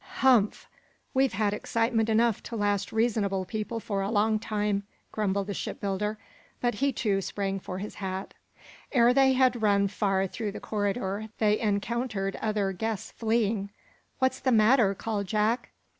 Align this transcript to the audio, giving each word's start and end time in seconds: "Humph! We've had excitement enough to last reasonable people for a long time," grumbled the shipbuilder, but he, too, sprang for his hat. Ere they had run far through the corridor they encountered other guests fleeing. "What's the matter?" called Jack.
"Humph! 0.15 0.67
We've 1.13 1.33
had 1.33 1.53
excitement 1.53 2.09
enough 2.09 2.41
to 2.45 2.55
last 2.55 2.91
reasonable 2.91 3.45
people 3.45 3.79
for 3.79 4.01
a 4.01 4.09
long 4.09 4.39
time," 4.39 4.81
grumbled 5.11 5.45
the 5.45 5.53
shipbuilder, 5.53 6.17
but 6.59 6.73
he, 6.73 6.91
too, 6.91 7.21
sprang 7.21 7.59
for 7.59 7.77
his 7.77 7.93
hat. 7.93 8.33
Ere 8.91 9.13
they 9.13 9.33
had 9.33 9.61
run 9.61 9.87
far 9.87 10.25
through 10.25 10.53
the 10.53 10.59
corridor 10.59 11.29
they 11.37 11.59
encountered 11.59 12.35
other 12.37 12.71
guests 12.71 13.11
fleeing. 13.11 13.69
"What's 14.17 14.39
the 14.39 14.51
matter?" 14.51 14.95
called 14.95 15.27
Jack. 15.27 15.69